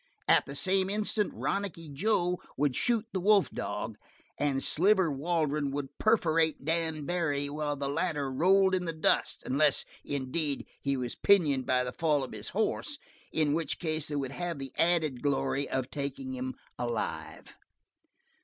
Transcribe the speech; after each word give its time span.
At 0.27 0.47
the 0.47 0.55
same 0.55 0.89
instant, 0.89 1.31
Ronicky 1.35 1.87
Joe 1.87 2.39
would 2.57 2.75
shoot 2.75 3.05
the 3.13 3.19
wolf 3.19 3.51
dog, 3.51 3.99
and 4.35 4.63
Sliver 4.63 5.11
Waldron 5.11 5.69
would 5.73 5.95
perforate 5.99 6.65
Dan 6.65 7.05
Barry 7.05 7.47
while 7.49 7.75
the 7.75 7.87
latter 7.87 8.31
rolled 8.31 8.73
in 8.73 8.85
the 8.85 8.93
dust, 8.93 9.43
unless, 9.45 9.85
indeed, 10.03 10.65
he 10.81 10.97
was 10.97 11.13
pinioned 11.13 11.67
by 11.67 11.83
the 11.83 11.91
fall 11.93 12.23
of 12.23 12.31
his 12.33 12.49
horse, 12.49 12.97
in 13.31 13.53
which 13.53 13.77
case 13.77 14.07
they 14.07 14.15
would 14.15 14.31
have 14.31 14.57
the 14.57 14.71
added 14.75 15.21
glory 15.21 15.69
of 15.69 15.91
taking 15.91 16.33
him 16.33 16.55
alive. 16.79 17.49